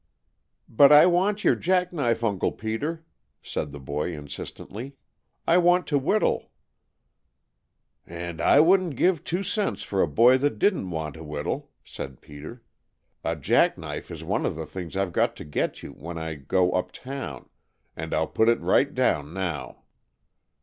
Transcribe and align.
"But 0.67 0.91
I 0.91 1.05
want 1.05 1.43
your 1.43 1.53
jack 1.53 1.93
knife, 1.93 2.23
Uncle 2.23 2.51
Peter," 2.51 3.05
said 3.43 3.71
the 3.71 3.79
boy 3.79 4.13
insistently. 4.17 4.95
"I 5.45 5.59
want 5.59 5.85
to 5.85 5.99
whittle." 5.99 6.49
"And 8.07 8.41
I 8.41 8.61
wouldn't 8.61 8.95
give 8.95 9.23
two 9.23 9.43
cents 9.43 9.83
for 9.83 10.01
a 10.01 10.07
boy 10.07 10.39
that 10.39 10.57
didn't 10.57 10.89
want 10.89 11.13
to 11.13 11.23
whittle," 11.23 11.69
said 11.85 12.19
Peter. 12.19 12.63
"A 13.23 13.35
jack 13.35 13.77
knife 13.77 14.09
is 14.09 14.23
one 14.23 14.43
of 14.43 14.55
the 14.55 14.65
things 14.65 14.97
I've 14.97 15.13
got 15.13 15.35
to 15.35 15.45
get 15.45 15.83
you 15.83 15.91
when 15.91 16.17
I 16.17 16.33
go 16.33 16.71
up 16.71 16.91
town, 16.91 17.47
and 17.95 18.11
I'll 18.11 18.25
put 18.25 18.49
it 18.49 18.59
right 18.59 18.91
down 18.95 19.35
now." 19.35 19.83